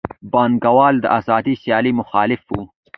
[0.31, 2.63] پانګوال د آزادې سیالۍ مخالف وو